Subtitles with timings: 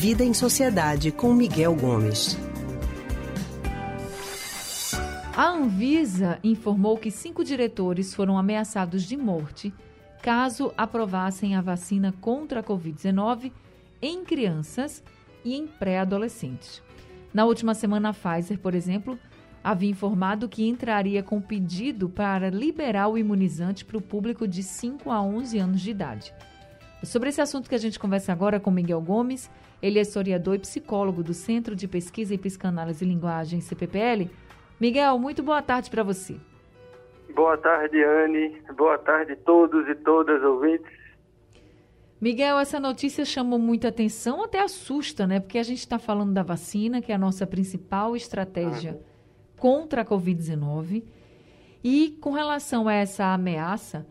[0.00, 2.34] Vida em Sociedade com Miguel Gomes.
[5.36, 9.74] A Anvisa informou que cinco diretores foram ameaçados de morte
[10.22, 13.52] caso aprovassem a vacina contra a Covid-19
[14.00, 15.04] em crianças
[15.44, 16.82] e em pré-adolescentes.
[17.34, 19.18] Na última semana, a Pfizer, por exemplo,
[19.62, 25.10] havia informado que entraria com pedido para liberar o imunizante para o público de 5
[25.10, 26.32] a 11 anos de idade.
[27.02, 29.50] Sobre esse assunto que a gente conversa agora com Miguel Gomes,
[29.82, 34.30] ele é historiador e psicólogo do Centro de Pesquisa em Psicanálise e Linguagem, CPPL.
[34.78, 36.36] Miguel, muito boa tarde para você.
[37.34, 38.60] Boa tarde, Anne.
[38.76, 41.00] Boa tarde a todos e todas ouvintes.
[42.20, 45.40] Miguel, essa notícia chamou muita atenção, até assusta, né?
[45.40, 49.00] Porque a gente está falando da vacina, que é a nossa principal estratégia uhum.
[49.56, 51.02] contra a Covid-19.
[51.82, 54.06] E com relação a essa ameaça,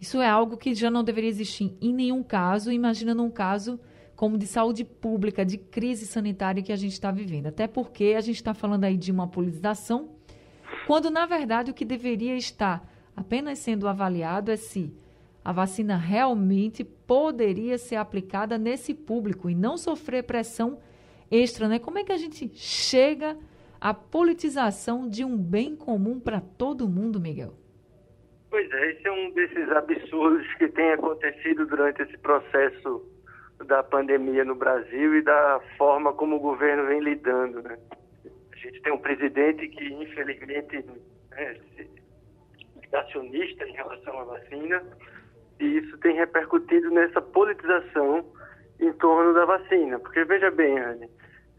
[0.00, 2.70] isso é algo que já não deveria existir em nenhum caso.
[2.70, 3.80] Imagina num caso
[4.22, 7.48] como de saúde pública, de crise sanitária que a gente está vivendo.
[7.48, 10.14] Até porque a gente está falando aí de uma politização,
[10.86, 14.94] quando na verdade o que deveria estar apenas sendo avaliado é se
[15.44, 20.78] a vacina realmente poderia ser aplicada nesse público e não sofrer pressão
[21.28, 21.80] extra, né?
[21.80, 23.36] Como é que a gente chega
[23.80, 27.54] à politização de um bem comum para todo mundo, Miguel?
[28.48, 33.10] Pois é, esse é um desses absurdos que tem acontecido durante esse processo
[33.64, 37.62] da pandemia no Brasil e da forma como o governo vem lidando.
[37.62, 37.78] Né?
[38.52, 40.84] A gente tem um presidente que, infelizmente,
[41.32, 41.56] é
[42.80, 44.82] negacionista em relação à vacina,
[45.58, 48.24] e isso tem repercutido nessa politização
[48.80, 49.98] em torno da vacina.
[49.98, 51.08] Porque, veja bem, Anne,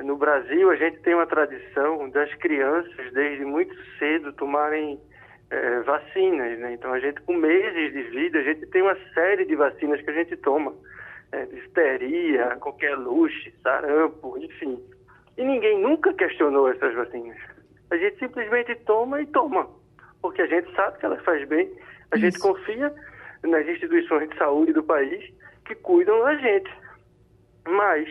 [0.00, 5.00] no Brasil a gente tem uma tradição das crianças, desde muito cedo, tomarem
[5.50, 6.58] é, vacinas.
[6.58, 6.74] Né?
[6.74, 10.10] Então, a gente, com meses de vida, a gente tem uma série de vacinas que
[10.10, 10.74] a gente toma
[11.32, 14.78] é, histeria, qualquer luxo, sarampo, enfim.
[15.36, 17.38] E ninguém nunca questionou essas vacinas.
[17.90, 19.68] A gente simplesmente toma e toma,
[20.20, 21.70] porque a gente sabe que ela faz bem,
[22.10, 22.24] a Isso.
[22.24, 22.94] gente confia
[23.42, 25.32] nas instituições de saúde do país
[25.64, 26.70] que cuidam da gente.
[27.66, 28.08] Mas,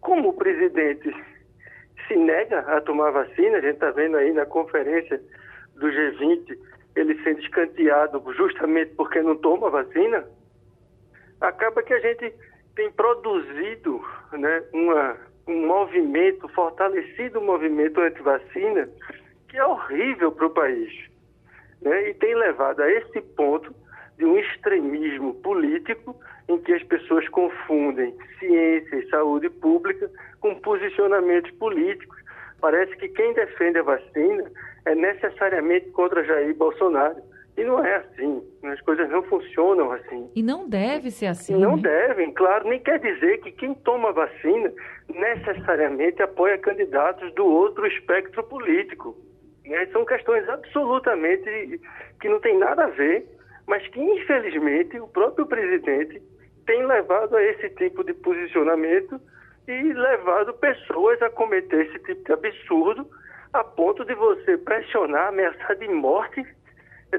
[0.00, 1.14] como o presidente
[2.06, 5.20] se nega a tomar vacina, a gente está vendo aí na conferência
[5.76, 6.58] do G20
[6.96, 10.26] ele sendo escanteado justamente porque não toma vacina,
[11.40, 12.34] acaba que a gente
[12.80, 14.02] tem produzido
[14.32, 15.14] né, uma,
[15.46, 18.88] um movimento, fortalecido o movimento anti-vacina,
[19.50, 20.90] que é horrível para o país.
[21.82, 23.74] Né, e tem levado a esse ponto
[24.16, 26.16] de um extremismo político
[26.48, 32.18] em que as pessoas confundem ciência e saúde pública com posicionamentos políticos.
[32.62, 34.50] Parece que quem defende a vacina
[34.86, 37.20] é necessariamente contra Jair Bolsonaro.
[37.60, 38.42] E não é assim.
[38.64, 40.30] As coisas não funcionam assim.
[40.34, 41.54] E não deve ser assim.
[41.54, 41.82] Não né?
[41.82, 42.66] devem, claro.
[42.66, 44.72] Nem quer dizer que quem toma vacina
[45.14, 49.14] necessariamente apoia candidatos do outro espectro político.
[49.66, 49.84] Né?
[49.92, 51.78] São questões absolutamente
[52.18, 53.28] que não tem nada a ver,
[53.66, 56.22] mas que infelizmente o próprio presidente
[56.64, 59.20] tem levado a esse tipo de posicionamento
[59.68, 63.06] e levado pessoas a cometer esse tipo de absurdo
[63.52, 66.42] a ponto de você pressionar, ameaçar de morte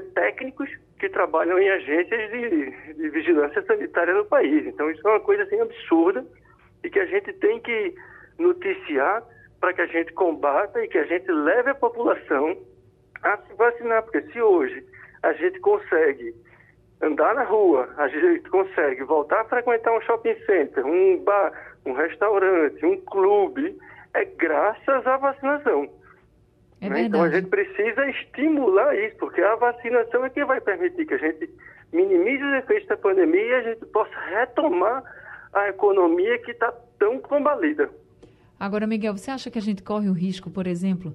[0.00, 4.66] técnicos que trabalham em agências de, de, vigilância sanitária no país.
[4.66, 6.24] Então isso é uma coisa assim absurda
[6.84, 7.94] e que a gente tem que
[8.38, 9.22] noticiar
[9.60, 12.56] para que a gente combata e que a gente leve a população
[13.22, 14.84] a se vacinar, porque se hoje
[15.22, 16.34] a gente consegue
[17.00, 21.52] andar na rua, a gente consegue voltar a frequentar um shopping center, um bar,
[21.84, 23.76] um restaurante, um clube,
[24.14, 25.88] é graças à vacinação.
[26.82, 27.02] É né?
[27.02, 31.18] Então a gente precisa estimular isso, porque a vacinação é que vai permitir que a
[31.18, 31.48] gente
[31.92, 35.04] minimize os efeitos da pandemia e a gente possa retomar
[35.52, 37.88] a economia que está tão combalida.
[38.58, 41.14] Agora, Miguel, você acha que a gente corre o risco, por exemplo,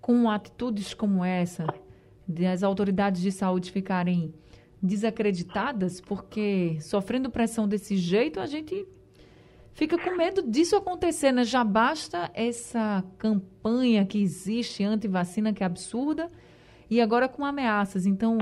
[0.00, 1.66] com atitudes como essa,
[2.26, 4.32] das autoridades de saúde ficarem
[4.82, 8.86] desacreditadas, porque sofrendo pressão desse jeito, a gente
[9.76, 11.44] fica com medo disso acontecer, né?
[11.44, 16.30] Já basta essa campanha que existe anti-vacina, que é absurda,
[16.90, 18.06] e agora com ameaças.
[18.06, 18.38] Então,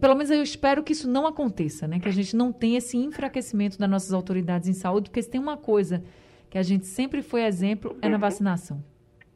[0.00, 1.98] pelo menos eu espero que isso não aconteça, né?
[1.98, 5.40] Que a gente não tenha esse enfraquecimento das nossas autoridades em saúde, porque se tem
[5.40, 6.02] uma coisa
[6.48, 8.82] que a gente sempre foi exemplo, é na vacinação.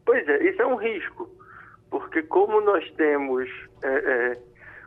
[0.07, 1.29] Pois é, isso é um risco,
[1.91, 3.49] porque como nós temos
[3.83, 4.39] é, é,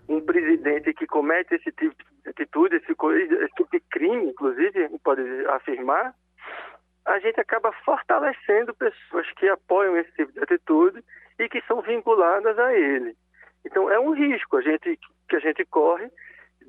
[0.08, 5.22] um presidente que comete esse tipo de atitude, esse, esse tipo de crime, inclusive, pode
[5.48, 6.14] afirmar,
[7.06, 11.04] a gente acaba fortalecendo pessoas que apoiam esse tipo de atitude
[11.40, 13.16] e que são vinculadas a ele.
[13.66, 16.10] Então é um risco a gente, que a gente corre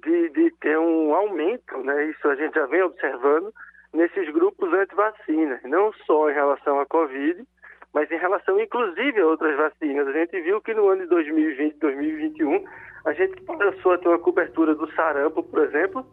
[0.02, 2.06] de, de ter um aumento, né?
[2.06, 3.52] isso a gente já vem observando,
[3.92, 7.44] nesses grupos anti-vacina, não só em relação à Covid,
[7.92, 10.06] mas em relação inclusive a outras vacinas.
[10.08, 12.64] A gente viu que no ano de 2020, 2021,
[13.04, 16.06] a gente passou a ter uma cobertura do sarampo, por exemplo,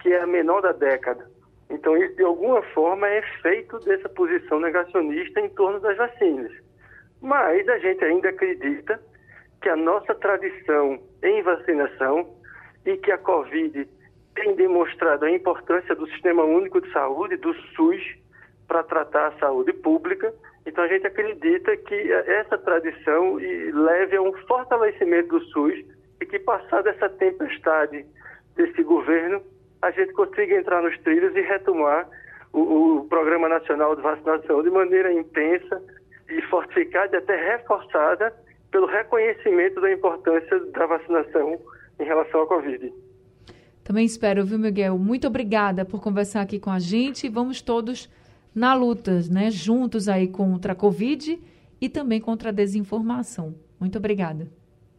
[0.00, 1.28] que é a menor da década.
[1.70, 6.52] Então, isso de alguma forma é efeito dessa posição negacionista em torno das vacinas.
[7.20, 9.00] Mas a gente ainda acredita
[9.62, 12.34] que a nossa tradição em vacinação
[12.84, 13.86] e que a Covid
[14.34, 18.02] tem demonstrado a importância do Sistema Único de Saúde, do SUS,
[18.66, 20.32] para tratar a saúde pública.
[20.66, 23.36] Então a gente acredita que essa tradição
[23.72, 25.84] leve a um fortalecimento do SUS
[26.20, 28.04] e que passada essa tempestade
[28.54, 29.42] desse governo,
[29.80, 32.08] a gente consiga entrar nos trilhos e retomar
[32.52, 35.82] o, o Programa Nacional de Vacinação de maneira intensa
[36.28, 38.32] e fortificada e até reforçada
[38.70, 41.58] pelo reconhecimento da importância da vacinação
[41.98, 42.92] em relação à Covid.
[43.82, 44.96] Também espero, viu, Miguel?
[44.98, 47.28] Muito obrigada por conversar aqui com a gente.
[47.28, 48.08] Vamos todos
[48.54, 49.50] na luta, né?
[49.50, 51.40] Juntos aí contra a Covid
[51.80, 53.54] e também contra a desinformação.
[53.78, 54.48] Muito obrigada.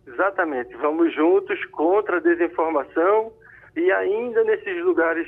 [0.08, 0.76] Exatamente.
[0.78, 3.32] Vamos juntos contra a desinformação
[3.76, 5.28] e ainda nesses lugares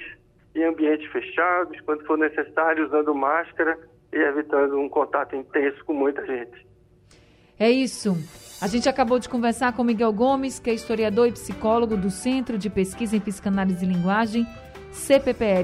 [0.55, 3.77] em ambientes fechados, quando for necessário, usando máscara
[4.11, 6.67] e evitando um contato intenso com muita gente.
[7.59, 8.15] É isso.
[8.61, 12.57] A gente acabou de conversar com Miguel Gomes, que é historiador e psicólogo do Centro
[12.57, 14.45] de Pesquisa em Psicanálise e Linguagem,
[14.91, 15.61] CPPL.